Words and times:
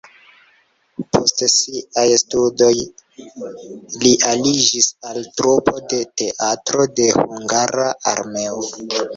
Post 1.15 1.43
siaj 1.55 2.05
studoj 2.21 2.71
li 4.05 4.13
aliĝis 4.31 4.89
al 5.11 5.21
trupo 5.41 5.77
de 5.93 6.01
Teatro 6.23 6.89
de 7.01 7.09
Hungara 7.23 7.89
Armeo. 8.15 8.67